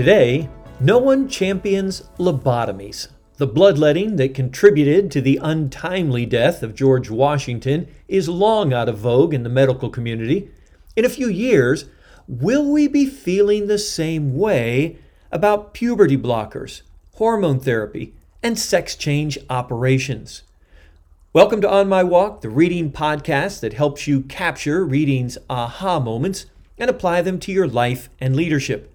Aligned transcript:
Today, 0.00 0.48
no 0.80 0.96
one 0.96 1.28
champions 1.28 2.04
lobotomies. 2.18 3.08
The 3.36 3.46
bloodletting 3.46 4.16
that 4.16 4.32
contributed 4.32 5.10
to 5.10 5.20
the 5.20 5.38
untimely 5.42 6.24
death 6.24 6.62
of 6.62 6.74
George 6.74 7.10
Washington 7.10 7.86
is 8.08 8.26
long 8.26 8.72
out 8.72 8.88
of 8.88 8.96
vogue 8.96 9.34
in 9.34 9.42
the 9.42 9.50
medical 9.50 9.90
community. 9.90 10.50
In 10.96 11.04
a 11.04 11.10
few 11.10 11.28
years, 11.28 11.84
will 12.26 12.72
we 12.72 12.88
be 12.88 13.04
feeling 13.04 13.66
the 13.66 13.76
same 13.76 14.38
way 14.38 14.96
about 15.30 15.74
puberty 15.74 16.16
blockers, 16.16 16.80
hormone 17.16 17.60
therapy, 17.60 18.14
and 18.42 18.58
sex 18.58 18.96
change 18.96 19.36
operations? 19.50 20.44
Welcome 21.34 21.60
to 21.60 21.70
On 21.70 21.90
My 21.90 22.04
Walk, 22.04 22.40
the 22.40 22.48
reading 22.48 22.90
podcast 22.90 23.60
that 23.60 23.74
helps 23.74 24.06
you 24.06 24.22
capture 24.22 24.82
reading's 24.82 25.36
aha 25.50 26.00
moments 26.00 26.46
and 26.78 26.88
apply 26.88 27.20
them 27.20 27.38
to 27.40 27.52
your 27.52 27.68
life 27.68 28.08
and 28.18 28.34
leadership. 28.34 28.89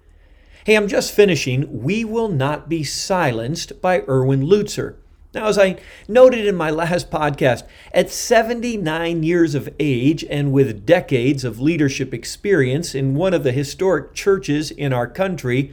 Hey, 0.65 0.73
I'm 0.73 0.87
just 0.87 1.13
finishing 1.13 1.83
We 1.83 2.03
Will 2.03 2.27
Not 2.27 2.67
Be 2.67 2.83
Silenced 2.83 3.79
by 3.83 4.01
Erwin 4.07 4.47
Lutzer. 4.47 4.95
Now, 5.31 5.45
as 5.45 5.59
I 5.59 5.77
noted 6.07 6.47
in 6.47 6.55
my 6.55 6.71
last 6.71 7.11
podcast, 7.11 7.67
at 7.93 8.09
79 8.09 9.21
years 9.21 9.53
of 9.53 9.69
age 9.79 10.25
and 10.27 10.51
with 10.51 10.83
decades 10.83 11.43
of 11.43 11.59
leadership 11.59 12.15
experience 12.15 12.95
in 12.95 13.13
one 13.13 13.35
of 13.35 13.43
the 13.43 13.51
historic 13.51 14.15
churches 14.15 14.71
in 14.71 14.91
our 14.91 15.05
country, 15.05 15.71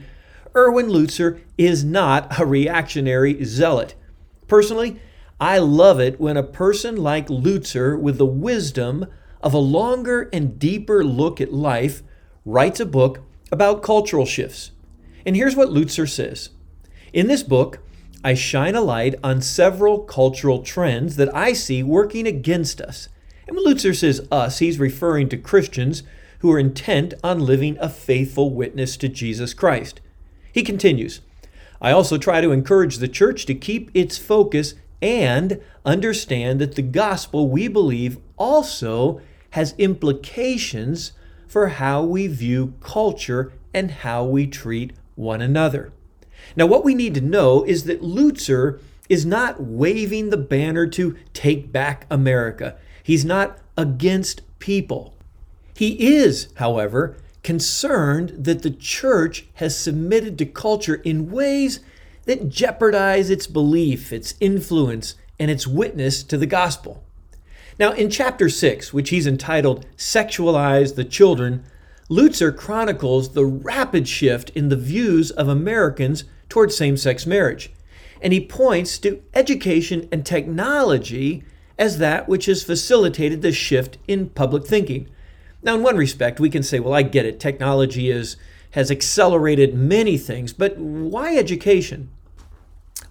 Erwin 0.55 0.89
Lutzer 0.89 1.41
is 1.57 1.83
not 1.83 2.39
a 2.39 2.45
reactionary 2.45 3.43
zealot. 3.43 3.95
Personally, 4.47 4.99
I 5.41 5.57
love 5.57 5.99
it 5.99 6.19
when 6.19 6.37
a 6.37 6.43
person 6.43 6.97
like 6.97 7.29
Lutzer, 7.29 7.99
with 7.99 8.19
the 8.19 8.27
wisdom 8.27 9.07
of 9.41 9.55
a 9.55 9.57
longer 9.57 10.29
and 10.31 10.59
deeper 10.59 11.03
look 11.03 11.41
at 11.41 11.51
life, 11.51 12.03
writes 12.45 12.79
a 12.79 12.85
book 12.85 13.21
about 13.51 13.81
cultural 13.81 14.27
shifts. 14.27 14.69
And 15.25 15.35
here's 15.35 15.55
what 15.55 15.69
Lutzer 15.69 16.09
says 16.09 16.49
In 17.11 17.27
this 17.27 17.43
book, 17.43 17.79
I 18.23 18.33
shine 18.33 18.75
a 18.75 18.81
light 18.81 19.15
on 19.23 19.41
several 19.41 19.99
cultural 19.99 20.61
trends 20.63 21.17
that 21.17 21.33
I 21.35 21.53
see 21.53 21.83
working 21.83 22.25
against 22.25 22.79
us. 22.79 23.09
And 23.47 23.57
when 23.57 23.65
Lutzer 23.65 23.95
says 23.95 24.25
us, 24.31 24.59
he's 24.59 24.79
referring 24.79 25.29
to 25.29 25.37
Christians 25.37 26.03
who 26.39 26.51
are 26.51 26.59
intent 26.59 27.13
on 27.23 27.39
living 27.39 27.77
a 27.79 27.89
faithful 27.89 28.53
witness 28.53 28.97
to 28.97 29.09
Jesus 29.09 29.53
Christ. 29.53 29.99
He 30.53 30.63
continues, 30.63 31.21
I 31.81 31.91
also 31.91 32.17
try 32.17 32.39
to 32.39 32.51
encourage 32.51 32.97
the 32.97 33.07
church 33.09 33.45
to 33.45 33.55
keep 33.55 33.91
its 33.93 34.17
focus 34.17 34.75
and 35.01 35.61
understand 35.85 36.61
that 36.61 36.75
the 36.75 36.81
gospel 36.81 37.49
we 37.49 37.67
believe 37.67 38.17
also 38.37 39.19
has 39.51 39.75
implications 39.77 41.11
for 41.45 41.67
how 41.67 42.03
we 42.03 42.27
view 42.27 42.73
culture 42.79 43.51
and 43.73 43.91
how 43.91 44.23
we 44.23 44.47
treat 44.47 44.93
one 45.15 45.41
another. 45.41 45.91
Now, 46.55 46.65
what 46.65 46.83
we 46.83 46.95
need 46.95 47.13
to 47.15 47.21
know 47.21 47.63
is 47.63 47.85
that 47.85 48.01
Lutzer 48.01 48.79
is 49.09 49.25
not 49.25 49.61
waving 49.61 50.29
the 50.29 50.37
banner 50.37 50.87
to 50.87 51.17
take 51.33 51.71
back 51.71 52.05
America. 52.09 52.77
He's 53.01 53.25
not 53.25 53.59
against 53.77 54.41
people. 54.59 55.15
He 55.75 56.15
is, 56.15 56.49
however, 56.55 57.17
concerned 57.43 58.33
that 58.37 58.61
the 58.61 58.71
church 58.71 59.45
has 59.55 59.77
submitted 59.77 60.37
to 60.37 60.45
culture 60.45 60.95
in 60.95 61.31
ways 61.31 61.81
that 62.25 62.49
jeopardize 62.49 63.29
its 63.29 63.47
belief, 63.47 64.13
its 64.13 64.35
influence, 64.39 65.15
and 65.39 65.51
its 65.51 65.67
witness 65.67 66.23
to 66.23 66.37
the 66.37 66.45
gospel. 66.45 67.03
Now, 67.79 67.91
in 67.91 68.09
chapter 68.09 68.49
6, 68.49 68.93
which 68.93 69.09
he's 69.09 69.27
entitled 69.27 69.85
Sexualize 69.97 70.95
the 70.95 71.03
Children, 71.03 71.65
Lutzer 72.13 72.55
chronicles 72.55 73.33
the 73.33 73.43
rapid 73.43 74.07
shift 74.07 74.51
in 74.51 74.69
the 74.69 74.75
views 74.75 75.31
of 75.31 75.47
Americans 75.47 76.25
toward 76.47 76.71
same 76.71 76.95
sex 76.95 77.25
marriage. 77.25 77.73
And 78.21 78.31
he 78.31 78.45
points 78.45 78.99
to 78.99 79.23
education 79.33 80.07
and 80.11 80.23
technology 80.23 81.43
as 81.79 81.97
that 81.97 82.29
which 82.29 82.45
has 82.45 82.61
facilitated 82.61 83.41
the 83.41 83.51
shift 83.51 83.97
in 84.07 84.29
public 84.29 84.67
thinking. 84.67 85.09
Now, 85.63 85.73
in 85.73 85.81
one 85.81 85.97
respect, 85.97 86.39
we 86.39 86.51
can 86.51 86.61
say, 86.61 86.79
well, 86.79 86.93
I 86.93 87.01
get 87.01 87.25
it. 87.25 87.39
Technology 87.39 88.11
is 88.11 88.37
has 88.71 88.91
accelerated 88.91 89.73
many 89.73 90.17
things, 90.17 90.53
but 90.53 90.77
why 90.77 91.35
education? 91.35 92.09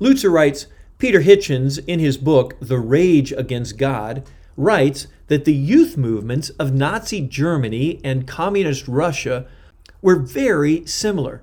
Lutzer 0.00 0.30
writes 0.30 0.66
Peter 0.98 1.22
Hitchens, 1.22 1.82
in 1.88 1.98
his 1.98 2.16
book, 2.16 2.54
The 2.60 2.78
Rage 2.78 3.32
Against 3.32 3.78
God, 3.78 4.24
writes 4.56 5.08
that 5.32 5.46
the 5.46 5.54
youth 5.54 5.96
movements 5.96 6.50
of 6.50 6.74
Nazi 6.74 7.22
Germany 7.22 7.98
and 8.04 8.28
Communist 8.28 8.86
Russia 8.86 9.46
were 10.02 10.18
very 10.18 10.84
similar. 10.84 11.42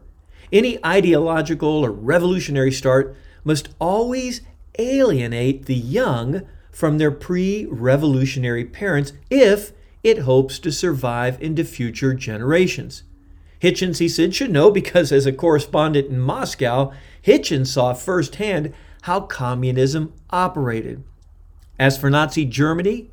Any 0.54 0.78
ideological 0.86 1.84
or 1.84 1.90
revolutionary 1.90 2.72
start 2.72 3.18
must 3.44 3.70
always 3.80 4.42
alienate 4.78 5.66
the 5.66 5.74
young 5.74 6.44
from 6.72 7.00
their 7.00 7.10
pre 7.10 7.66
revolutionary 7.66 8.64
parents 8.64 9.14
if 9.32 9.72
it 10.04 10.20
hopes 10.20 10.60
to 10.60 10.72
survive 10.72 11.42
into 11.42 11.64
future 11.64 12.14
generations. 12.14 13.02
Hitchens, 13.60 13.98
he 13.98 14.08
said, 14.08 14.36
should 14.36 14.52
know 14.52 14.70
because 14.70 15.12
as 15.12 15.26
a 15.26 15.34
correspondent 15.34 16.10
in 16.10 16.20
Moscow, 16.20 16.94
Hitchens 17.26 17.70
saw 17.70 17.96
firsthand 17.96 18.72
how 19.02 19.22
communism 19.22 20.14
operated. 20.30 21.04
As 21.80 21.98
for 21.98 22.12
Nazi 22.12 22.46
Germany, 22.46 23.10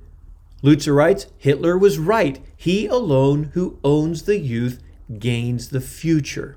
Lutzer 0.67 0.97
writes, 0.97 1.29
Hitler 1.39 1.79
was 1.79 1.97
right. 1.97 2.41
He 2.57 2.89
alone 2.89 3.53
who 3.55 3.79
owns 3.85 4.25
the 4.25 4.37
youth 4.37 4.83
gains 5.21 5.69
the 5.69 5.81
future. 5.81 6.57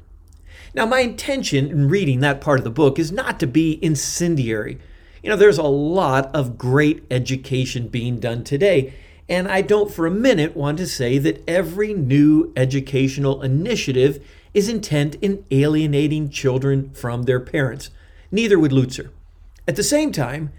Now, 0.74 0.88
my 0.88 1.02
intention 1.02 1.70
in 1.70 1.90
reading 1.90 2.20
that 2.22 2.42
part 2.42 2.58
of 2.58 2.64
the 2.64 2.72
book 2.72 2.98
is 2.98 3.12
not 3.12 3.40
to 3.40 3.46
be 3.46 3.78
incendiary. 3.84 4.80
You 5.22 5.30
know, 5.30 5.36
there's 5.36 5.60
a 5.60 5.64
lot 5.64 6.34
of 6.34 6.58
great 6.58 7.04
education 7.12 7.88
being 7.88 8.20
done 8.20 8.44
today, 8.44 8.96
and 9.30 9.48
I 9.48 9.62
don't 9.62 9.92
for 9.92 10.08
a 10.08 10.12
minute 10.12 10.58
want 10.58 10.80
to 10.80 10.88
say 10.88 11.20
that 11.20 11.48
every 11.48 11.94
new 11.94 12.52
educational 12.56 13.44
initiative 13.44 14.26
is 14.56 14.70
intent 14.70 15.18
in 15.22 15.46
alienating 15.52 16.32
children 16.32 16.90
from 16.96 17.24
their 17.24 17.40
parents. 17.40 17.92
Neither 18.32 18.58
would 18.58 18.72
Lutzer. 18.72 19.12
At 19.68 19.76
the 19.76 19.84
same 19.84 20.12
time, 20.12 20.52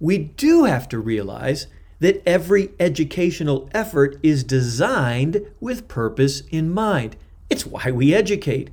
we 0.00 0.16
do 0.16 0.64
have 0.64 0.88
to 0.88 0.98
realize 0.98 1.66
that 2.00 2.22
every 2.26 2.70
educational 2.78 3.68
effort 3.72 4.18
is 4.22 4.44
designed 4.44 5.46
with 5.60 5.88
purpose 5.88 6.42
in 6.50 6.72
mind. 6.72 7.16
It's 7.48 7.66
why 7.66 7.90
we 7.90 8.14
educate. 8.14 8.70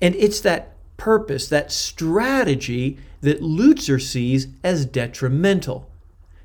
And 0.00 0.14
it's 0.16 0.40
that 0.40 0.74
purpose, 0.96 1.48
that 1.48 1.72
strategy 1.72 2.98
that 3.20 3.42
Lutzer 3.42 4.00
sees 4.00 4.48
as 4.62 4.86
detrimental. 4.86 5.90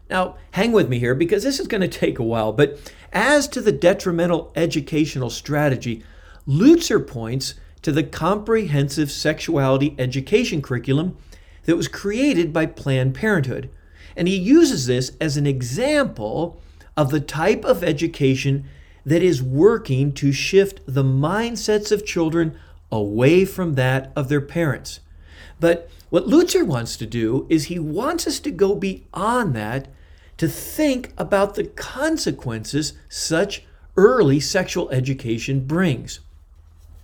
Now, 0.10 0.36
hang 0.52 0.74
with 0.74 0.90
me 0.90 1.00
here 1.00 1.16
because 1.16 1.44
this 1.44 1.60
is 1.60 1.68
going 1.68 1.82
to 1.82 1.88
take 1.88 2.20
a 2.20 2.24
while, 2.24 2.52
but 2.52 2.92
as 3.14 3.48
to 3.50 3.62
the 3.62 3.72
detrimental 3.72 4.52
educational 4.56 5.30
strategy, 5.30 6.04
Lutzer 6.48 7.06
points 7.06 7.54
to 7.82 7.92
the 7.92 8.04
comprehensive 8.04 9.12
sexuality 9.12 9.96
education 9.98 10.62
curriculum 10.62 11.18
that 11.64 11.78
was 11.78 11.88
created 11.88 12.52
by 12.52 12.66
Planned 12.66 13.16
Parenthood. 13.16 13.70
And 14.16 14.28
he 14.28 14.38
uses 14.38 14.86
this 14.86 15.12
as 15.20 15.38
an 15.38 15.48
example 15.48 16.60
of 16.98 17.12
the 17.12 17.20
type 17.20 17.64
of 17.64 17.84
education 17.84 18.66
that 19.06 19.24
is 19.24 19.42
working 19.42 20.14
to 20.14 20.32
shift 20.32 20.82
the 20.86 21.04
mindsets 21.04 21.92
of 21.92 22.06
children 22.06 22.58
away 22.92 23.46
from 23.46 23.76
that 23.76 24.12
of 24.16 24.30
their 24.30 24.42
parents. 24.42 25.00
But 25.60 25.90
what 26.10 26.26
Lutzer 26.26 26.66
wants 26.66 26.98
to 26.98 27.06
do 27.06 27.48
is 27.50 27.66
he 27.66 27.80
wants 27.80 28.28
us 28.28 28.40
to 28.42 28.52
go 28.52 28.76
beyond 28.76 29.56
that 29.56 29.88
to 30.38 30.48
think 30.48 31.14
about 31.18 31.56
the 31.56 31.64
consequences 31.64 32.94
such 33.08 33.64
early 33.96 34.40
sexual 34.40 34.90
education 34.90 35.66
brings. 35.66 36.20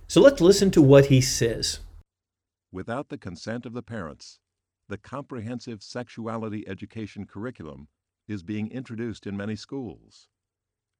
So 0.08 0.20
let's 0.20 0.40
listen 0.40 0.70
to 0.72 0.82
what 0.82 1.06
he 1.06 1.20
says. 1.20 1.80
Without 2.72 3.08
the 3.08 3.18
consent 3.18 3.64
of 3.64 3.72
the 3.72 3.82
parents, 3.82 4.40
the 4.88 4.98
comprehensive 4.98 5.82
sexuality 5.82 6.66
education 6.66 7.26
curriculum 7.26 7.88
is 8.26 8.42
being 8.42 8.70
introduced 8.70 9.26
in 9.26 9.36
many 9.36 9.54
schools. 9.54 10.28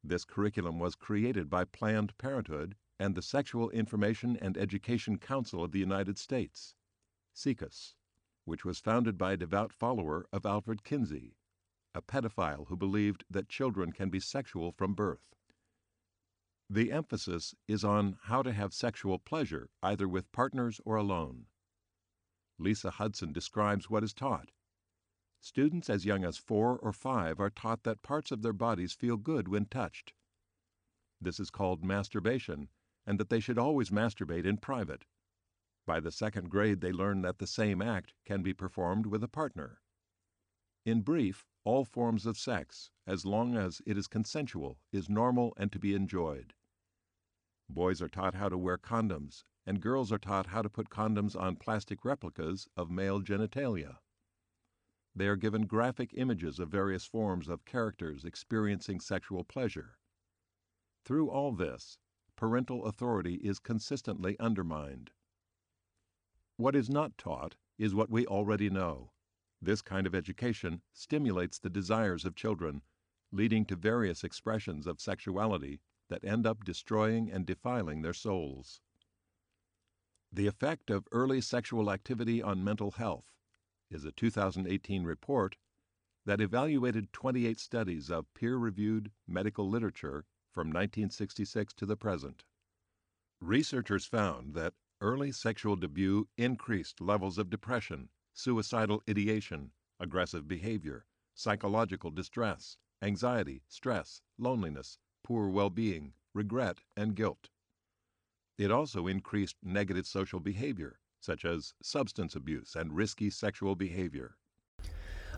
This 0.04 0.24
curriculum 0.24 0.78
was 0.78 0.94
created 0.94 1.48
by 1.48 1.64
Planned 1.64 2.16
Parenthood 2.18 2.76
and 3.00 3.14
the 3.14 3.22
Sexual 3.22 3.70
Information 3.70 4.36
and 4.40 4.56
Education 4.56 5.18
Council 5.18 5.64
of 5.64 5.72
the 5.72 5.78
United 5.78 6.18
States, 6.18 6.74
SIECUS, 7.34 7.94
which 8.44 8.64
was 8.64 8.78
founded 8.78 9.16
by 9.16 9.32
a 9.32 9.36
devout 9.36 9.72
follower 9.72 10.26
of 10.32 10.44
Alfred 10.44 10.84
Kinsey, 10.84 11.36
a 11.94 12.02
pedophile 12.02 12.66
who 12.68 12.76
believed 12.76 13.24
that 13.30 13.48
children 13.48 13.92
can 13.92 14.10
be 14.10 14.20
sexual 14.20 14.72
from 14.72 14.94
birth. 14.94 15.34
The 16.68 16.92
emphasis 16.92 17.54
is 17.66 17.84
on 17.84 18.18
how 18.24 18.42
to 18.42 18.52
have 18.52 18.74
sexual 18.74 19.18
pleasure 19.18 19.70
either 19.82 20.06
with 20.06 20.30
partners 20.32 20.80
or 20.84 20.96
alone. 20.96 21.46
Lisa 22.58 22.90
Hudson 22.90 23.32
describes 23.32 23.88
what 23.88 24.02
is 24.02 24.12
taught. 24.12 24.50
Students 25.40 25.88
as 25.88 26.04
young 26.04 26.24
as 26.24 26.36
four 26.36 26.78
or 26.78 26.92
five 26.92 27.38
are 27.38 27.50
taught 27.50 27.84
that 27.84 28.02
parts 28.02 28.32
of 28.32 28.42
their 28.42 28.52
bodies 28.52 28.92
feel 28.92 29.16
good 29.16 29.46
when 29.46 29.66
touched. 29.66 30.12
This 31.20 31.38
is 31.38 31.50
called 31.50 31.84
masturbation, 31.84 32.68
and 33.06 33.18
that 33.20 33.30
they 33.30 33.40
should 33.40 33.58
always 33.58 33.90
masturbate 33.90 34.44
in 34.44 34.56
private. 34.56 35.04
By 35.86 36.00
the 36.00 36.10
second 36.10 36.50
grade, 36.50 36.80
they 36.80 36.92
learn 36.92 37.22
that 37.22 37.38
the 37.38 37.46
same 37.46 37.80
act 37.80 38.14
can 38.24 38.42
be 38.42 38.52
performed 38.52 39.06
with 39.06 39.22
a 39.22 39.28
partner. 39.28 39.80
In 40.84 41.02
brief, 41.02 41.46
all 41.64 41.84
forms 41.84 42.26
of 42.26 42.36
sex, 42.36 42.90
as 43.06 43.24
long 43.24 43.56
as 43.56 43.80
it 43.86 43.96
is 43.96 44.06
consensual, 44.06 44.78
is 44.92 45.08
normal 45.08 45.54
and 45.56 45.70
to 45.72 45.78
be 45.78 45.94
enjoyed. 45.94 46.54
Boys 47.68 48.02
are 48.02 48.08
taught 48.08 48.34
how 48.34 48.48
to 48.48 48.58
wear 48.58 48.78
condoms, 48.78 49.44
and 49.68 49.82
girls 49.82 50.10
are 50.10 50.18
taught 50.18 50.46
how 50.46 50.62
to 50.62 50.70
put 50.70 50.88
condoms 50.88 51.38
on 51.38 51.54
plastic 51.54 52.02
replicas 52.02 52.68
of 52.74 52.90
male 52.90 53.20
genitalia. 53.20 53.98
They 55.14 55.28
are 55.28 55.36
given 55.36 55.66
graphic 55.66 56.14
images 56.14 56.58
of 56.58 56.70
various 56.70 57.04
forms 57.04 57.50
of 57.50 57.66
characters 57.66 58.24
experiencing 58.24 58.98
sexual 58.98 59.44
pleasure. 59.44 59.98
Through 61.04 61.28
all 61.28 61.52
this, 61.52 61.98
parental 62.34 62.86
authority 62.86 63.34
is 63.34 63.58
consistently 63.58 64.38
undermined. 64.40 65.10
What 66.56 66.74
is 66.74 66.88
not 66.88 67.18
taught 67.18 67.56
is 67.76 67.94
what 67.94 68.08
we 68.08 68.26
already 68.26 68.70
know. 68.70 69.12
This 69.60 69.82
kind 69.82 70.06
of 70.06 70.14
education 70.14 70.80
stimulates 70.94 71.58
the 71.58 71.68
desires 71.68 72.24
of 72.24 72.34
children, 72.34 72.80
leading 73.30 73.66
to 73.66 73.76
various 73.76 74.24
expressions 74.24 74.86
of 74.86 74.98
sexuality 74.98 75.82
that 76.08 76.24
end 76.24 76.46
up 76.46 76.64
destroying 76.64 77.30
and 77.30 77.44
defiling 77.44 78.00
their 78.00 78.14
souls. 78.14 78.80
The 80.38 80.46
Effect 80.46 80.88
of 80.88 81.08
Early 81.10 81.40
Sexual 81.40 81.90
Activity 81.90 82.40
on 82.40 82.62
Mental 82.62 82.92
Health 82.92 83.32
is 83.90 84.04
a 84.04 84.12
2018 84.12 85.02
report 85.02 85.56
that 86.26 86.40
evaluated 86.40 87.12
28 87.12 87.58
studies 87.58 88.08
of 88.08 88.32
peer 88.34 88.56
reviewed 88.56 89.10
medical 89.26 89.68
literature 89.68 90.26
from 90.52 90.68
1966 90.68 91.74
to 91.74 91.86
the 91.86 91.96
present. 91.96 92.44
Researchers 93.40 94.06
found 94.06 94.54
that 94.54 94.74
early 95.00 95.32
sexual 95.32 95.74
debut 95.74 96.28
increased 96.36 97.00
levels 97.00 97.36
of 97.36 97.50
depression, 97.50 98.08
suicidal 98.32 99.02
ideation, 99.10 99.72
aggressive 99.98 100.46
behavior, 100.46 101.04
psychological 101.34 102.12
distress, 102.12 102.76
anxiety, 103.02 103.64
stress, 103.66 104.22
loneliness, 104.38 105.00
poor 105.24 105.48
well 105.48 105.68
being, 105.68 106.12
regret, 106.32 106.78
and 106.96 107.16
guilt. 107.16 107.50
It 108.58 108.72
also 108.72 109.06
increased 109.06 109.56
negative 109.62 110.06
social 110.06 110.40
behavior, 110.40 110.98
such 111.20 111.44
as 111.44 111.74
substance 111.80 112.34
abuse 112.34 112.74
and 112.74 112.96
risky 112.96 113.30
sexual 113.30 113.76
behavior. 113.76 114.34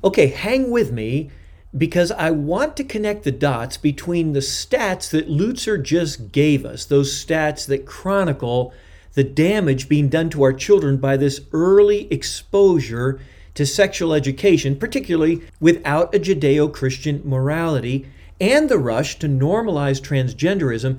Okay, 0.02 0.28
hang 0.28 0.70
with 0.70 0.90
me 0.90 1.30
because 1.76 2.10
I 2.10 2.30
want 2.30 2.76
to 2.78 2.84
connect 2.84 3.24
the 3.24 3.30
dots 3.30 3.76
between 3.76 4.32
the 4.32 4.40
stats 4.40 5.10
that 5.10 5.28
Lutzer 5.28 5.80
just 5.80 6.32
gave 6.32 6.64
us, 6.64 6.86
those 6.86 7.12
stats 7.12 7.66
that 7.66 7.86
chronicle 7.86 8.72
the 9.12 9.24
damage 9.24 9.88
being 9.88 10.08
done 10.08 10.30
to 10.30 10.42
our 10.42 10.52
children 10.52 10.96
by 10.96 11.16
this 11.16 11.40
early 11.52 12.10
exposure 12.12 13.20
to 13.54 13.66
sexual 13.66 14.14
education, 14.14 14.76
particularly 14.76 15.42
without 15.60 16.14
a 16.14 16.18
Judeo 16.18 16.72
Christian 16.72 17.20
morality, 17.24 18.06
and 18.40 18.68
the 18.68 18.78
rush 18.78 19.18
to 19.18 19.28
normalize 19.28 20.00
transgenderism, 20.00 20.98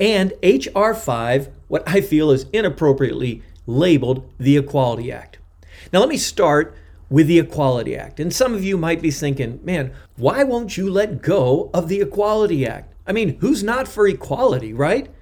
and 0.00 0.32
H.R. 0.42 0.94
5, 0.94 1.48
what 1.70 1.88
I 1.88 2.00
feel 2.00 2.32
is 2.32 2.46
inappropriately 2.52 3.44
labeled 3.64 4.28
the 4.38 4.56
Equality 4.56 5.12
Act. 5.12 5.38
Now, 5.92 6.00
let 6.00 6.08
me 6.08 6.16
start 6.16 6.76
with 7.08 7.28
the 7.28 7.38
Equality 7.38 7.96
Act. 7.96 8.18
And 8.18 8.34
some 8.34 8.54
of 8.54 8.64
you 8.64 8.76
might 8.76 9.00
be 9.00 9.12
thinking, 9.12 9.60
man, 9.62 9.92
why 10.16 10.42
won't 10.42 10.76
you 10.76 10.90
let 10.90 11.22
go 11.22 11.70
of 11.72 11.86
the 11.86 12.00
Equality 12.00 12.66
Act? 12.66 12.92
I 13.06 13.12
mean, 13.12 13.38
who's 13.38 13.62
not 13.62 13.86
for 13.86 14.08
equality, 14.08 14.72
right? 14.72 15.12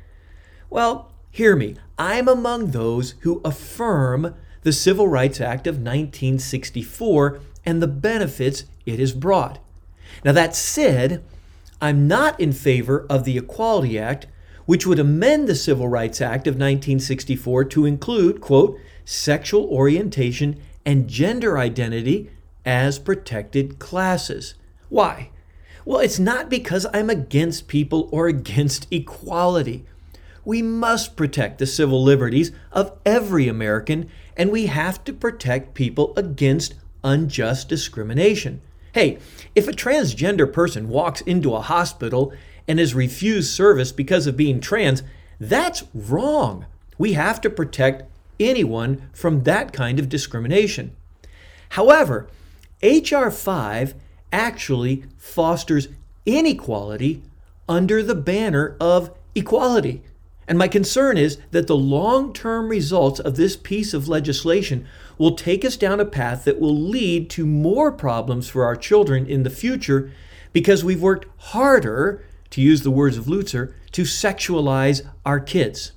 Well, 0.71 1.13
hear 1.31 1.55
me. 1.55 1.77
I'm 1.99 2.29
among 2.29 2.71
those 2.71 3.11
who 3.21 3.43
affirm 3.45 4.35
the 4.63 4.73
Civil 4.73 5.07
Rights 5.07 5.43
Act 5.43 5.67
of 5.67 5.75
1964 5.75 7.41
and 7.67 7.83
the 7.83 7.87
benefits 7.87 8.65
it 8.87 8.99
has 8.99 9.13
brought. 9.13 9.59
Now, 10.25 10.33
that 10.33 10.57
said, 10.57 11.23
I'm 11.79 12.09
not 12.09 12.41
in 12.41 12.55
favor 12.55 13.05
of 13.11 13.25
the 13.25 13.37
Equality 13.37 13.99
Act, 13.99 14.29
which 14.69 14.87
would 14.87 14.99
amend 14.99 15.49
the 15.49 15.55
Civil 15.55 15.89
Rights 15.89 16.21
Act 16.21 16.47
of 16.47 16.57
1964 16.57 17.65
to 17.65 17.87
include, 17.87 18.43
quote, 18.43 18.79
sexual 19.03 19.65
orientation 19.65 20.61
and 20.85 21.09
gender 21.09 21.57
identity 21.57 22.29
as 22.67 22.99
protected 22.99 23.79
classes. 23.79 24.57
Why? 24.91 25.31
Well, 25.87 26.01
it's 26.01 26.19
not 26.19 26.51
because 26.51 26.87
I'm 26.93 27.09
against 27.09 27.67
people 27.67 28.11
or 28.13 28.29
against 28.29 28.87
equality. 28.91 29.87
We 30.45 30.61
must 30.61 31.17
protect 31.17 31.57
the 31.57 31.67
civil 31.67 32.05
liberties 32.05 32.53
of 32.71 32.93
every 33.07 33.49
American, 33.49 34.11
and 34.37 34.51
we 34.51 34.67
have 34.67 35.03
to 35.05 35.15
protect 35.15 35.73
people 35.73 36.13
against 36.15 36.75
unjust 37.03 37.71
discrimination. 37.71 38.61
Hey, 38.93 39.17
if 39.55 39.67
a 39.67 39.73
transgender 39.73 40.53
person 40.53 40.91
walks 40.91 41.23
into 41.23 41.55
a 41.55 41.63
hospital 41.63 42.35
and 42.69 42.79
is 42.79 42.95
refused 42.95 43.51
service 43.51 43.91
because 43.91 44.27
of 44.27 44.37
being 44.37 44.61
trans, 44.61 45.03
that's 45.41 45.85
wrong. 45.95 46.67
We 46.99 47.15
have 47.15 47.41
to 47.41 47.51
protect 47.51 48.05
anyone 48.39 49.09
from 49.13 49.45
that 49.45 49.73
kind 49.73 49.99
of 49.99 50.09
discrimination. 50.09 50.95
However, 51.71 52.29
H.R. 52.83 53.31
5 53.31 53.95
actually 54.33 55.05
fosters 55.17 55.89
inequality 56.27 57.23
under 57.69 58.03
the 58.03 58.15
banner 58.15 58.77
of 58.81 59.11
equality. 59.35 60.03
And 60.47 60.57
my 60.57 60.69
concern 60.69 61.19
is 61.19 61.39
that 61.51 61.67
the 61.67 61.77
long 61.77 62.33
term 62.33 62.69
results 62.69 63.21
of 63.21 63.37
this 63.37 63.57
piece 63.57 63.93
of 63.93 64.09
legislation 64.09 64.87
will 65.19 65.35
take 65.35 65.65
us 65.65 65.77
down 65.77 66.01
a 66.01 66.07
path 66.07 66.45
that 66.45 66.59
will 66.59 66.77
lead 66.77 67.29
to 67.31 67.45
more 67.45 67.93
problems 67.93 68.49
for 68.49 68.65
our 68.65 68.77
children 68.77 69.27
in 69.27 69.43
the 69.43 69.51
future 69.51 70.11
because 70.53 70.83
we've 70.83 71.03
worked 71.03 71.27
harder, 71.39 72.25
to 72.51 72.61
use 72.61 72.83
the 72.83 72.91
words 72.91 73.17
of 73.17 73.27
Lutzer, 73.27 73.75
to 73.93 74.03
sexualize 74.03 75.07
our 75.25 75.41
kids. 75.41 75.93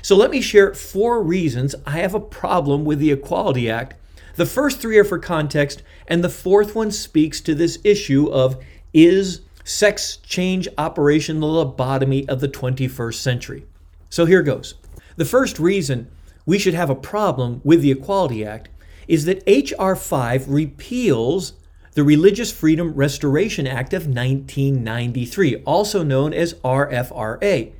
So 0.00 0.16
let 0.16 0.30
me 0.30 0.40
share 0.40 0.74
four 0.74 1.22
reasons 1.22 1.74
I 1.86 1.98
have 1.98 2.14
a 2.14 2.20
problem 2.20 2.84
with 2.84 2.98
the 2.98 3.12
Equality 3.12 3.70
Act. 3.70 3.94
The 4.36 4.46
first 4.46 4.80
three 4.80 4.98
are 4.98 5.04
for 5.04 5.18
context, 5.18 5.82
and 6.08 6.24
the 6.24 6.28
fourth 6.28 6.74
one 6.74 6.90
speaks 6.90 7.40
to 7.42 7.54
this 7.54 7.78
issue 7.84 8.28
of 8.28 8.62
is 8.92 9.42
sex 9.64 10.16
change 10.18 10.68
operation 10.78 11.40
the 11.40 11.46
lobotomy 11.46 12.28
of 12.28 12.40
the 12.40 12.48
21st 12.48 13.14
century? 13.14 13.66
So 14.08 14.24
here 14.24 14.42
goes. 14.42 14.74
The 15.16 15.24
first 15.24 15.58
reason 15.58 16.10
we 16.46 16.58
should 16.58 16.74
have 16.74 16.90
a 16.90 16.94
problem 16.94 17.60
with 17.64 17.82
the 17.82 17.92
Equality 17.92 18.44
Act 18.44 18.68
is 19.06 19.24
that 19.26 19.42
H.R. 19.46 19.94
5 19.94 20.48
repeals 20.48 21.52
the 21.94 22.04
Religious 22.04 22.50
Freedom 22.50 22.94
Restoration 22.94 23.66
Act 23.66 23.92
of 23.92 24.06
1993, 24.06 25.56
also 25.64 26.02
known 26.02 26.32
as 26.32 26.54
RFRA. 26.54 27.72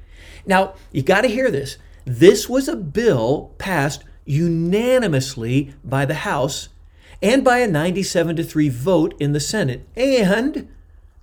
Now, 0.44 0.74
you 0.90 1.02
got 1.02 1.22
to 1.22 1.28
hear 1.28 1.50
this. 1.50 1.78
This 2.04 2.48
was 2.48 2.68
a 2.68 2.76
bill 2.76 3.54
passed 3.58 4.04
unanimously 4.24 5.74
by 5.84 6.04
the 6.04 6.14
House 6.14 6.68
and 7.22 7.44
by 7.44 7.58
a 7.58 7.68
97 7.68 8.36
to 8.36 8.44
3 8.44 8.68
vote 8.68 9.14
in 9.18 9.32
the 9.32 9.40
Senate. 9.40 9.88
And 9.96 10.68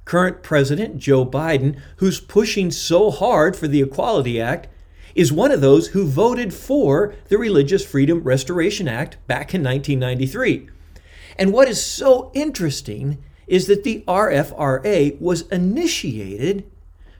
current 0.05 0.41
President 0.41 0.97
Joe 0.97 1.25
Biden, 1.25 1.79
who's 1.97 2.19
pushing 2.19 2.71
so 2.71 3.11
hard 3.11 3.55
for 3.55 3.67
the 3.67 3.81
Equality 3.81 4.41
Act, 4.41 4.67
is 5.13 5.31
one 5.31 5.51
of 5.51 5.61
those 5.61 5.89
who 5.89 6.07
voted 6.07 6.53
for 6.53 7.13
the 7.27 7.37
Religious 7.37 7.85
Freedom 7.85 8.23
Restoration 8.23 8.87
Act 8.87 9.17
back 9.27 9.53
in 9.53 9.61
1993. 9.61 10.69
And 11.39 11.53
what 11.53 11.69
is 11.69 11.81
so 11.81 12.31
interesting 12.33 13.17
is 13.47 13.67
that 13.67 13.85
the 13.85 14.03
RFRA 14.07 15.19
was 15.21 15.47
initiated 15.47 16.69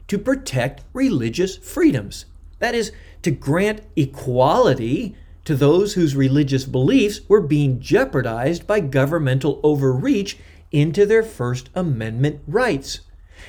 to 0.09 0.17
protect 0.17 0.83
religious 0.91 1.55
freedoms. 1.55 2.25
That 2.59 2.75
is, 2.75 2.91
to 3.21 3.31
grant 3.31 3.81
equality 3.95 5.15
to 5.45 5.55
those 5.55 5.93
whose 5.93 6.17
religious 6.17 6.65
beliefs 6.65 7.21
were 7.29 7.39
being 7.39 7.79
jeopardized 7.79 8.67
by 8.67 8.81
governmental 8.81 9.61
overreach 9.63 10.37
into 10.69 11.05
their 11.05 11.23
First 11.23 11.69
Amendment 11.73 12.41
rights. 12.45 12.99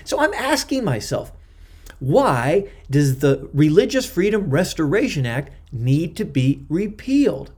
So 0.04 0.20
I'm 0.20 0.32
asking 0.34 0.84
myself, 0.84 1.32
why 1.98 2.68
does 2.88 3.18
the 3.18 3.50
Religious 3.52 4.06
Freedom 4.06 4.48
Restoration 4.48 5.26
Act 5.26 5.52
need 5.72 6.16
to 6.16 6.24
be 6.24 6.64
repealed? 6.68 7.50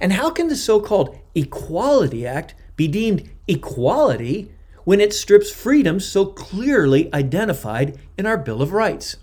And 0.00 0.12
how 0.12 0.30
can 0.30 0.48
the 0.48 0.56
so 0.56 0.80
called 0.80 1.18
Equality 1.34 2.26
Act 2.26 2.54
be 2.76 2.88
deemed 2.88 3.28
equality 3.48 4.50
when 4.84 5.00
it 5.00 5.12
strips 5.12 5.50
freedoms 5.50 6.04
so 6.04 6.26
clearly 6.26 7.12
identified 7.12 7.98
in 8.16 8.26
our 8.26 8.36
Bill 8.36 8.62
of 8.62 8.72
Rights? 8.72 9.16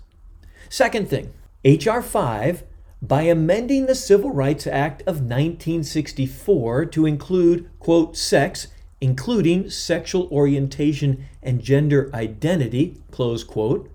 Second 0.68 1.08
thing, 1.08 1.32
H.R. 1.64 2.02
5, 2.02 2.64
by 3.00 3.22
amending 3.22 3.86
the 3.86 3.94
Civil 3.94 4.30
Rights 4.30 4.66
Act 4.66 5.02
of 5.02 5.20
1964 5.20 6.86
to 6.86 7.06
include, 7.06 7.68
quote, 7.78 8.16
sex, 8.16 8.68
including 9.00 9.68
sexual 9.68 10.26
orientation 10.32 11.26
and 11.42 11.62
gender 11.62 12.10
identity, 12.14 13.00
close 13.10 13.44
quote, 13.44 13.90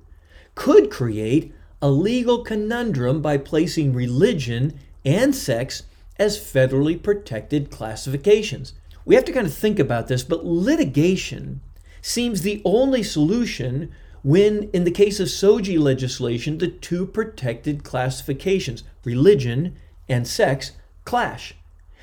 could 0.55 0.91
create 0.91 1.53
a 1.81 1.89
legal 1.89 2.43
conundrum 2.43 3.21
by 3.21 3.38
placing 3.38 3.93
religion 3.93 4.77
and 5.03 5.33
sex 5.36 5.83
as 6.19 6.38
federally 6.38 7.01
protected 7.01 7.71
classifications. 7.71 8.73
We 9.05 9.15
have 9.15 9.25
to 9.25 9.31
kind 9.31 9.47
of 9.47 9.53
think 9.53 9.79
about 9.79 10.07
this, 10.07 10.23
but 10.23 10.45
litigation 10.45 11.61
seems 12.01 12.41
the 12.41 12.61
only 12.65 13.01
solution 13.01 13.91
when, 14.21 14.69
in 14.73 14.83
the 14.83 14.91
case 14.91 15.19
of 15.19 15.29
SOGI 15.29 15.79
legislation, 15.79 16.57
the 16.57 16.67
two 16.67 17.05
protected 17.05 17.83
classifications, 17.83 18.83
religion 19.03 19.75
and 20.09 20.27
sex, 20.27 20.73
clash. 21.05 21.55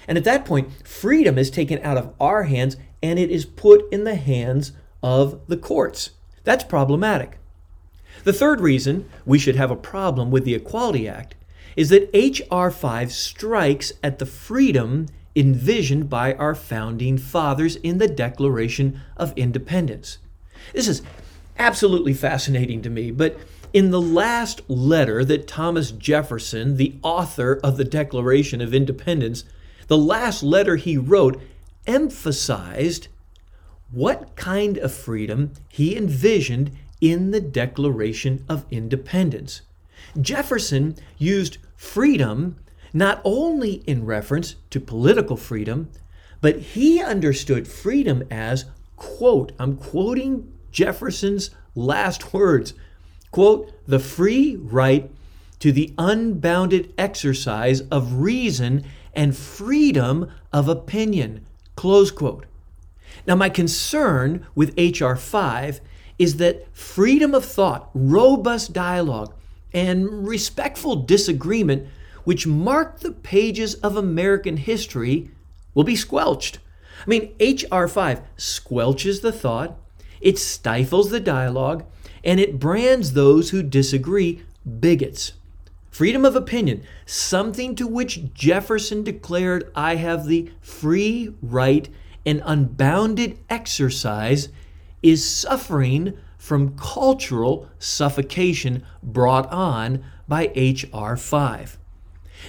And 0.09 0.17
at 0.17 0.25
that 0.25 0.45
point, 0.45 0.87
freedom 0.87 1.37
is 1.37 1.51
taken 1.51 1.81
out 1.83 1.99
of 1.99 2.15
our 2.19 2.45
hands 2.45 2.77
and 3.03 3.19
it 3.19 3.31
is 3.31 3.45
put 3.45 3.85
in 3.93 4.05
the 4.05 4.15
hands 4.15 4.73
of 5.03 5.41
the 5.47 5.57
courts. 5.57 6.11
That's 6.45 6.65
problematic. 6.65 7.39
The 8.25 8.33
third 8.33 8.61
reason 8.61 9.09
we 9.25 9.39
should 9.39 9.57
have 9.57 9.71
a 9.71 9.77
problem 9.77 10.31
with 10.31 10.45
the 10.45 10.55
Equality 10.55 11.07
Act 11.07 11.35
is 11.77 11.91
that 11.91 12.11
H.R. 12.13 12.71
5 12.71 13.13
strikes 13.13 13.93
at 14.03 14.19
the 14.19 14.27
freedom 14.27 15.07
envisioned 15.37 16.09
by 16.09 16.33
our 16.35 16.55
founding 16.55 17.19
fathers 17.19 17.77
in 17.77 17.99
the 17.99 18.09
Declaration 18.09 19.01
of 19.17 19.37
Independence. 19.37 20.19
This 20.73 20.89
is 20.89 21.03
absolutely 21.59 22.15
fascinating 22.15 22.81
to 22.83 22.91
me, 22.91 23.11
but 23.11 23.39
in 23.73 23.91
the 23.91 24.01
last 24.01 24.63
letter 24.69 25.25
that 25.25 25.47
Thomas 25.47 25.91
Jefferson, 25.91 26.77
the 26.77 26.95
author 27.03 27.61
of 27.63 27.77
the 27.77 27.85
Declaration 27.85 28.63
of 28.63 28.73
Independence, 28.73 29.45
the 29.89 29.99
last 29.99 30.43
letter 30.43 30.77
he 30.77 30.97
wrote 30.97 31.41
emphasized 31.87 33.09
what 33.93 34.35
kind 34.35 34.79
of 34.79 34.93
freedom 34.93 35.53
he 35.69 35.97
envisioned 35.97 36.71
in 37.01 37.31
the 37.31 37.41
Declaration 37.41 38.45
of 38.49 38.65
Independence. 38.71 39.61
Jefferson 40.21 40.97
used 41.19 41.59
freedom 41.77 42.57
not 42.93 43.21
only 43.25 43.75
in 43.87 44.07
reference 44.07 44.57
to 44.71 44.81
political 44.81 45.37
freedom, 45.37 45.91
but 46.41 46.59
he 46.59 47.03
understood 47.03 47.69
freedom 47.69 48.23
as, 48.31 48.65
quote, 48.97 49.53
I'm 49.59 49.77
quoting 49.77 50.53
Jefferson's 50.71 51.51
last 51.75 52.33
words, 52.33 52.75
quote, 53.31 53.73
the 53.87 53.99
free 53.99 54.57
right 54.57 55.11
to 55.59 55.73
the 55.73 55.93
unbounded 55.99 56.93
exercise 56.97 57.83
of 57.83 58.15
reason 58.15 58.85
and 59.15 59.37
freedom 59.37 60.31
of 60.53 60.69
opinion, 60.69 61.45
close 61.75 62.11
quote. 62.11 62.47
Now, 63.27 63.35
my 63.35 63.49
concern 63.49 64.47
with 64.55 64.75
H.R. 64.77 65.17
5 65.17 65.81
is 66.19 66.37
that 66.37 66.67
freedom 66.77 67.35
of 67.35 67.45
thought, 67.45 67.91
robust 67.95 68.73
dialogue, 68.73 69.35
and 69.73 70.27
respectful 70.27 70.97
disagreement, 70.97 71.89
which 72.25 72.47
mark 72.47 73.01
the 73.01 73.13
pages 73.13 73.75
of 73.77 73.97
American 73.97 74.57
history, 74.57 75.31
will 75.75 75.85
be 75.85 75.97
squelched. 75.97 76.59
I 77.07 77.09
mean, 77.09 77.35
H.R. 77.39 77.87
5 77.89 78.23
squelches 78.37 79.21
the 79.21 79.33
thought, 79.33 79.79
it 80.21 80.39
stifles 80.39 81.11
the 81.11 81.21
dialogue, 81.21 81.85
and 82.25 82.41
it 82.41 82.59
brands 82.59 83.13
those 83.13 83.51
who 83.51 83.63
disagree 83.63 84.43
bigots. 84.81 85.33
Freedom 85.91 86.25
of 86.25 86.37
opinion, 86.37 86.83
something 87.07 87.75
to 87.77 87.87
which 87.87 88.35
Jefferson 88.35 89.03
declared, 89.03 89.71
I 89.75 89.97
have 89.97 90.27
the 90.27 90.51
free 90.61 91.35
right 91.41 91.89
and 92.25 92.43
unbounded 92.45 93.39
exercise, 93.49 94.49
is 95.03 95.25
suffering 95.25 96.19
from 96.47 96.77
cultural 96.79 97.69
suffocation 97.81 98.81
brought 99.03 99.51
on 99.51 100.05
by 100.29 100.53
H.R. 100.55 101.17
5. 101.17 101.77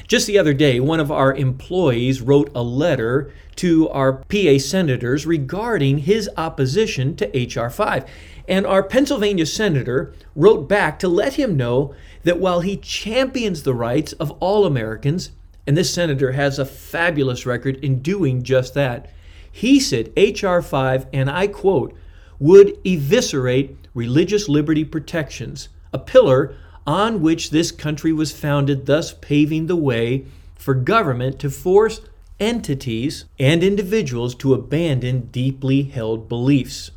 Just 0.08 0.28
the 0.28 0.38
other 0.38 0.54
day, 0.54 0.80
one 0.80 1.00
of 1.00 1.12
our 1.12 1.34
employees 1.34 2.22
wrote 2.22 2.52
a 2.54 2.62
letter 2.62 3.34
to 3.56 3.90
our 3.90 4.24
PA 4.30 4.60
senators 4.60 5.26
regarding 5.26 5.98
his 5.98 6.30
opposition 6.38 7.16
to 7.16 7.36
H.R. 7.36 7.72
5. 7.72 8.06
And 8.48 8.68
our 8.68 8.84
Pennsylvania 8.84 9.48
senator 9.48 10.14
wrote 10.36 10.70
back 10.70 11.00
to 11.00 11.08
let 11.08 11.34
him 11.34 11.58
know 11.58 11.96
that 12.22 12.40
while 12.40 12.60
he 12.60 12.78
champions 12.78 13.64
the 13.64 13.74
rights 13.74 14.14
of 14.14 14.30
all 14.40 14.68
Americans, 14.68 15.32
and 15.66 15.76
this 15.76 15.92
senator 15.92 16.34
has 16.34 16.60
a 16.60 16.66
fabulous 16.66 17.48
record 17.48 17.84
in 17.84 18.04
doing 18.04 18.44
just 18.44 18.76
that, 18.76 19.10
he 19.52 19.80
said 19.80 20.14
H.R. 20.16 20.62
5, 20.62 21.08
and 21.12 21.32
I 21.32 21.48
quote, 21.48 21.98
would 22.40 22.78
eviscerate 22.86 23.76
religious 23.98 24.48
liberty 24.48 24.86
protections, 24.86 25.70
a 25.92 25.98
pillar 25.98 26.56
on 26.86 27.20
which 27.20 27.50
this 27.50 27.72
country 27.72 28.14
was 28.14 28.32
founded, 28.32 28.86
thus 28.86 29.12
paving 29.12 29.66
the 29.66 29.76
way 29.76 30.24
for 30.56 30.76
government 30.76 31.40
to 31.40 31.50
force 31.50 32.00
entities 32.40 33.26
and 33.40 33.64
individuals 33.64 34.36
to 34.36 34.54
abandon 34.54 35.22
deeply 35.32 35.82
held 35.82 36.30
beliefs. 36.30 36.92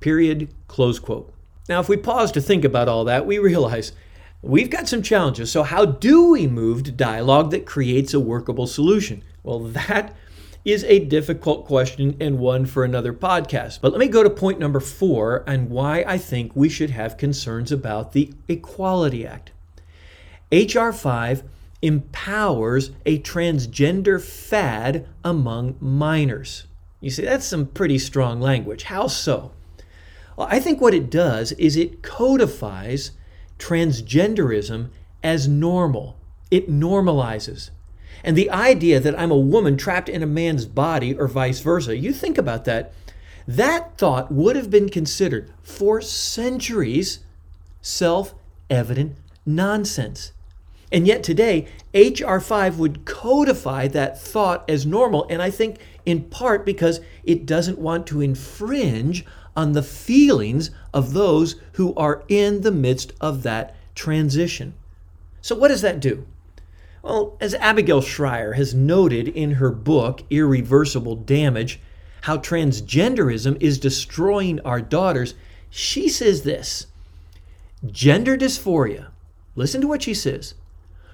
Period. 0.00 0.48
Close 0.68 0.98
quote. 0.98 1.32
Now, 1.70 1.80
if 1.80 1.88
we 1.88 1.96
pause 1.96 2.30
to 2.32 2.42
think 2.42 2.64
about 2.64 2.86
all 2.86 3.04
that, 3.04 3.24
we 3.24 3.38
realize 3.38 3.92
we've 4.42 4.70
got 4.70 4.88
some 4.88 5.02
challenges. 5.02 5.50
So, 5.50 5.62
how 5.62 5.86
do 5.86 6.32
we 6.32 6.46
move 6.46 6.84
to 6.84 6.92
dialogue 6.92 7.50
that 7.52 7.64
creates 7.64 8.12
a 8.12 8.20
workable 8.20 8.66
solution? 8.66 9.24
Well, 9.42 9.60
that 9.60 10.14
is 10.66 10.82
a 10.84 10.98
difficult 10.98 11.64
question 11.64 12.16
and 12.20 12.40
one 12.40 12.66
for 12.66 12.84
another 12.84 13.12
podcast. 13.12 13.80
But 13.80 13.92
let 13.92 14.00
me 14.00 14.08
go 14.08 14.24
to 14.24 14.28
point 14.28 14.58
number 14.58 14.80
four 14.80 15.44
and 15.46 15.70
why 15.70 16.04
I 16.04 16.18
think 16.18 16.56
we 16.56 16.68
should 16.68 16.90
have 16.90 17.16
concerns 17.16 17.70
about 17.70 18.12
the 18.12 18.34
Equality 18.48 19.24
Act. 19.24 19.52
H.R. 20.50 20.92
5 20.92 21.44
empowers 21.82 22.90
a 23.06 23.20
transgender 23.20 24.20
fad 24.20 25.06
among 25.22 25.76
minors. 25.78 26.64
You 27.00 27.10
see, 27.10 27.24
that's 27.24 27.46
some 27.46 27.66
pretty 27.66 27.98
strong 27.98 28.40
language. 28.40 28.84
How 28.84 29.06
so? 29.06 29.52
Well, 30.36 30.48
I 30.50 30.58
think 30.58 30.80
what 30.80 30.94
it 30.94 31.10
does 31.10 31.52
is 31.52 31.76
it 31.76 32.02
codifies 32.02 33.12
transgenderism 33.60 34.88
as 35.22 35.46
normal, 35.46 36.16
it 36.50 36.68
normalizes. 36.68 37.70
And 38.26 38.36
the 38.36 38.50
idea 38.50 38.98
that 38.98 39.16
I'm 39.16 39.30
a 39.30 39.38
woman 39.38 39.76
trapped 39.76 40.08
in 40.08 40.20
a 40.20 40.26
man's 40.26 40.66
body 40.66 41.14
or 41.14 41.28
vice 41.28 41.60
versa, 41.60 41.96
you 41.96 42.12
think 42.12 42.36
about 42.36 42.64
that. 42.64 42.92
That 43.46 43.96
thought 43.96 44.32
would 44.32 44.56
have 44.56 44.68
been 44.68 44.88
considered 44.88 45.52
for 45.62 46.00
centuries 46.00 47.20
self 47.80 48.34
evident 48.68 49.16
nonsense. 49.46 50.32
And 50.90 51.06
yet 51.06 51.22
today, 51.22 51.68
H.R. 51.94 52.40
5 52.40 52.78
would 52.80 53.04
codify 53.04 53.86
that 53.88 54.20
thought 54.20 54.68
as 54.68 54.84
normal, 54.84 55.26
and 55.30 55.40
I 55.40 55.50
think 55.50 55.78
in 56.04 56.24
part 56.24 56.66
because 56.66 57.00
it 57.22 57.46
doesn't 57.46 57.78
want 57.78 58.08
to 58.08 58.20
infringe 58.20 59.24
on 59.56 59.72
the 59.72 59.82
feelings 59.82 60.72
of 60.92 61.12
those 61.12 61.56
who 61.74 61.94
are 61.94 62.24
in 62.26 62.62
the 62.62 62.72
midst 62.72 63.12
of 63.20 63.44
that 63.44 63.76
transition. 63.94 64.74
So, 65.42 65.54
what 65.54 65.68
does 65.68 65.82
that 65.82 66.00
do? 66.00 66.26
Well, 67.06 67.36
as 67.40 67.54
Abigail 67.54 68.00
Shrier 68.00 68.54
has 68.54 68.74
noted 68.74 69.28
in 69.28 69.52
her 69.52 69.70
book, 69.70 70.24
Irreversible 70.28 71.14
Damage, 71.14 71.78
how 72.22 72.38
transgenderism 72.38 73.56
is 73.62 73.78
destroying 73.78 74.58
our 74.62 74.80
daughters, 74.80 75.34
she 75.70 76.08
says 76.08 76.42
this 76.42 76.88
Gender 77.88 78.36
dysphoria, 78.36 79.10
listen 79.54 79.80
to 79.82 79.86
what 79.86 80.02
she 80.02 80.14
says, 80.14 80.54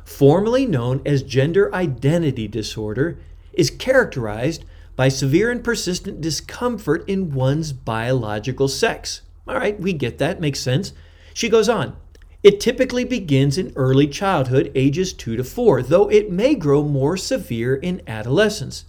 formerly 0.02 0.64
known 0.64 1.02
as 1.04 1.22
gender 1.22 1.72
identity 1.74 2.48
disorder, 2.48 3.18
is 3.52 3.68
characterized 3.68 4.64
by 4.96 5.08
severe 5.10 5.50
and 5.50 5.62
persistent 5.62 6.22
discomfort 6.22 7.06
in 7.06 7.34
one's 7.34 7.74
biological 7.74 8.66
sex. 8.66 9.20
All 9.46 9.56
right, 9.56 9.78
we 9.78 9.92
get 9.92 10.16
that, 10.16 10.40
makes 10.40 10.60
sense. 10.60 10.94
She 11.34 11.50
goes 11.50 11.68
on 11.68 11.94
it 12.42 12.60
typically 12.60 13.04
begins 13.04 13.56
in 13.56 13.72
early 13.76 14.08
childhood, 14.08 14.72
ages 14.74 15.12
2 15.12 15.36
to 15.36 15.44
4, 15.44 15.80
though 15.82 16.10
it 16.10 16.28
may 16.30 16.56
grow 16.56 16.82
more 16.82 17.16
severe 17.16 17.76
in 17.76 18.02
adolescence. 18.06 18.84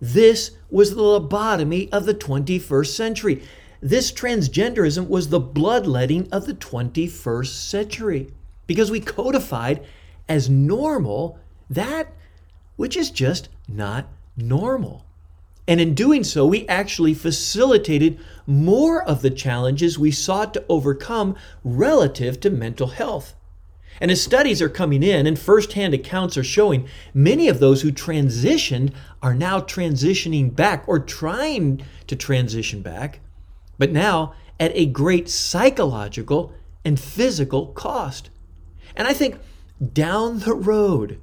this 0.00 0.52
was 0.70 0.94
the 0.94 1.02
lobotomy 1.02 1.90
of 1.92 2.06
the 2.06 2.14
21st 2.14 2.94
century? 2.94 3.42
This 3.82 4.10
transgenderism 4.10 5.08
was 5.08 5.28
the 5.28 5.40
bloodletting 5.40 6.28
of 6.32 6.46
the 6.46 6.54
21st 6.54 7.46
century 7.48 8.32
because 8.66 8.90
we 8.90 9.00
codified 9.00 9.84
as 10.28 10.50
normal 10.50 11.38
that 11.70 12.12
which 12.76 12.96
is 12.96 13.10
just 13.10 13.48
not 13.68 14.06
normal. 14.36 15.04
And 15.68 15.80
in 15.80 15.94
doing 15.94 16.22
so, 16.22 16.46
we 16.46 16.68
actually 16.68 17.14
facilitated 17.14 18.20
more 18.46 19.02
of 19.02 19.22
the 19.22 19.30
challenges 19.30 19.98
we 19.98 20.12
sought 20.12 20.54
to 20.54 20.64
overcome 20.68 21.34
relative 21.64 22.38
to 22.40 22.50
mental 22.50 22.88
health. 22.88 23.34
And 24.00 24.10
as 24.10 24.22
studies 24.22 24.60
are 24.60 24.68
coming 24.68 25.02
in 25.02 25.26
and 25.26 25.38
firsthand 25.38 25.94
accounts 25.94 26.36
are 26.36 26.44
showing, 26.44 26.86
many 27.14 27.48
of 27.48 27.58
those 27.58 27.82
who 27.82 27.90
transitioned 27.90 28.92
are 29.22 29.34
now 29.34 29.58
transitioning 29.58 30.54
back 30.54 30.84
or 30.86 30.98
trying 30.98 31.82
to 32.06 32.14
transition 32.14 32.82
back, 32.82 33.20
but 33.78 33.90
now 33.90 34.34
at 34.60 34.70
a 34.74 34.86
great 34.86 35.28
psychological 35.28 36.52
and 36.84 37.00
physical 37.00 37.68
cost. 37.68 38.30
And 38.96 39.06
I 39.06 39.12
think 39.12 39.38
down 39.92 40.40
the 40.40 40.54
road, 40.54 41.20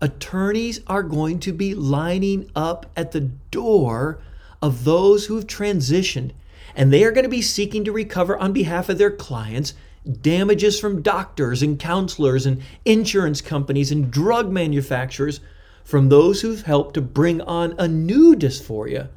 attorneys 0.00 0.80
are 0.86 1.02
going 1.02 1.40
to 1.40 1.52
be 1.52 1.74
lining 1.74 2.50
up 2.54 2.86
at 2.96 3.12
the 3.12 3.20
door 3.50 4.20
of 4.62 4.84
those 4.84 5.26
who've 5.26 5.46
transitioned, 5.46 6.30
and 6.76 6.92
they 6.92 7.04
are 7.04 7.10
going 7.10 7.24
to 7.24 7.30
be 7.30 7.42
seeking 7.42 7.84
to 7.84 7.92
recover 7.92 8.38
on 8.38 8.52
behalf 8.52 8.88
of 8.88 8.98
their 8.98 9.10
clients 9.10 9.74
damages 10.22 10.80
from 10.80 11.02
doctors 11.02 11.62
and 11.62 11.78
counselors 11.78 12.46
and 12.46 12.62
insurance 12.84 13.40
companies 13.40 13.90
and 13.92 14.10
drug 14.10 14.50
manufacturers 14.50 15.40
from 15.84 16.08
those 16.08 16.40
who've 16.40 16.62
helped 16.62 16.94
to 16.94 17.00
bring 17.00 17.40
on 17.42 17.74
a 17.78 17.88
new 17.88 18.34
dysphoria. 18.34 19.08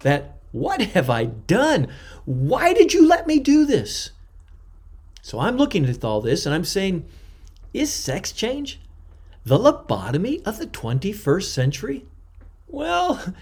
That, 0.00 0.38
what 0.52 0.80
have 0.80 1.08
I 1.08 1.26
done? 1.26 1.88
Why 2.24 2.72
did 2.72 2.92
you 2.92 3.06
let 3.06 3.26
me 3.26 3.38
do 3.38 3.64
this? 3.64 4.10
So 5.22 5.40
I'm 5.40 5.56
looking 5.56 5.86
at 5.86 6.04
all 6.04 6.20
this 6.20 6.44
and 6.44 6.54
I'm 6.54 6.64
saying, 6.64 7.06
is 7.76 7.92
sex 7.92 8.32
change 8.32 8.80
the 9.44 9.58
lobotomy 9.58 10.44
of 10.44 10.58
the 10.58 10.66
21st 10.66 11.44
century? 11.44 12.04
Well, 12.66 13.34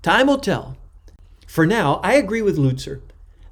time 0.00 0.28
will 0.28 0.38
tell. 0.38 0.76
For 1.46 1.66
now, 1.66 1.94
I 2.04 2.14
agree 2.14 2.42
with 2.42 2.56
Lutzer. 2.56 3.00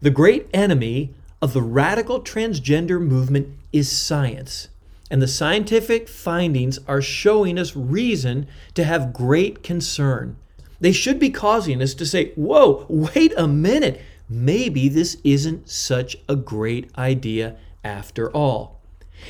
The 0.01 0.11
great 0.11 0.49
enemy 0.55 1.13
of 1.43 1.53
the 1.53 1.63
radical 1.63 2.21
transgender 2.21 3.01
movement 3.01 3.49
is 3.73 3.91
science. 3.91 4.69
And 5.11 5.21
the 5.21 5.27
scientific 5.27 6.09
findings 6.09 6.79
are 6.87 7.03
showing 7.03 7.59
us 7.59 7.75
reason 7.75 8.47
to 8.75 8.85
have 8.85 9.13
great 9.13 9.65
concern. 9.65 10.37
They 10.79 10.93
should 10.93 11.19
be 11.19 11.31
causing 11.31 11.83
us 11.83 11.95
to 11.95 12.07
say, 12.07 12.33
whoa, 12.35 12.87
wait 12.89 13.33
a 13.37 13.49
minute. 13.49 14.01
Maybe 14.29 14.89
this 14.89 15.17
isn't 15.25 15.69
such 15.69 16.17
a 16.29 16.37
great 16.37 16.97
idea 16.97 17.57
after 17.83 18.31
all. 18.31 18.78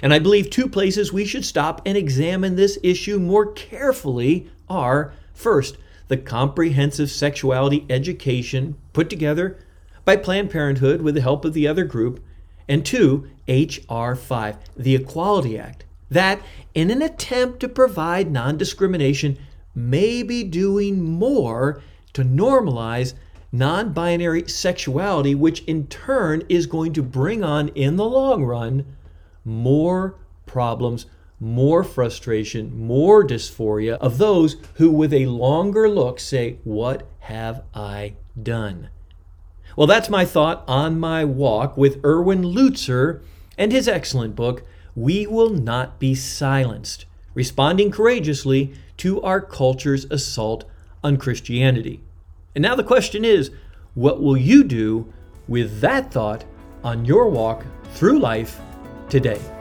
And 0.03 0.15
I 0.15 0.19
believe 0.19 0.51
two 0.51 0.69
places 0.69 1.13
we 1.13 1.25
should 1.25 1.45
stop 1.45 1.83
and 1.85 1.97
examine 1.97 2.57
this 2.57 2.79
issue 2.83 3.19
more 3.19 3.53
carefully 3.53 4.51
are 4.69 5.13
first, 5.33 5.77
the 6.09 6.17
comprehensive 6.17 7.11
sexuality 7.11 7.87
education 7.91 8.77
put 8.93 9.11
together 9.11 9.59
by 10.05 10.17
Planned 10.17 10.51
Parenthood 10.51 11.03
with 11.03 11.15
the 11.15 11.21
help 11.21 11.45
of 11.45 11.53
the 11.53 11.69
other 11.69 11.85
group, 11.85 12.25
and 12.67 12.85
two, 12.85 13.29
H.R. 13.47 14.17
5, 14.17 14.57
the 14.77 14.95
Equality 14.95 15.59
Act, 15.59 15.85
that, 16.11 16.41
in 16.75 16.91
an 16.91 17.03
attempt 17.03 17.61
to 17.61 17.69
provide 17.69 18.31
non 18.31 18.57
discrimination, 18.57 19.39
may 19.75 20.23
be 20.23 20.45
doing 20.45 21.03
more 21.03 21.83
to 22.15 22.25
normalize 22.25 23.15
non 23.53 23.93
binary 23.93 24.49
sexuality, 24.49 25.35
which 25.35 25.63
in 25.65 25.87
turn 25.87 26.43
is 26.49 26.67
going 26.67 26.93
to 26.95 27.03
bring 27.03 27.45
on, 27.45 27.69
in 27.69 27.97
the 27.97 28.09
long 28.09 28.45
run, 28.45 28.85
more 29.49 30.17
problems, 30.47 31.07
more 31.41 31.83
frustration, 31.83 32.77
more 32.77 33.27
dysphoria 33.27 33.97
of 33.99 34.19
those 34.19 34.57
who, 34.75 34.91
with 34.91 35.13
a 35.13 35.27
longer 35.27 35.89
look, 35.89 36.21
say, 36.21 36.59
What 36.65 37.09
have 37.21 37.63
I 37.75 38.15
done? 38.41 38.91
Well, 39.77 39.87
that's 39.87 40.11
my 40.11 40.25
thought 40.25 40.65
on 40.67 40.99
my 40.99 41.25
walk 41.25 41.77
with 41.77 42.05
Erwin 42.05 42.43
Lutzer 42.43 43.23
and 43.57 43.73
his 43.73 43.89
excellent 43.89 44.35
book, 44.35 44.65
We 44.95 45.27
Will 45.27 45.51
Not 45.51 45.99
Be 45.99 46.15
Silenced 46.15 47.07
Responding 47.35 47.93
Courageously 47.93 48.75
to 48.97 49.23
Our 49.23 49.41
Culture's 49.41 50.07
Assault 50.07 50.65
on 51.05 51.17
Christianity. 51.17 52.01
And 52.55 52.63
now 52.63 52.75
the 52.75 52.83
question 52.83 53.25
is 53.25 53.53
what 53.95 54.21
will 54.21 54.37
you 54.37 54.65
do 54.65 55.13
with 55.47 55.81
that 55.81 56.13
thought 56.13 56.45
on 56.83 57.05
your 57.05 57.29
walk 57.29 57.65
through 57.95 58.19
life 58.19 58.61
today. 59.09 59.58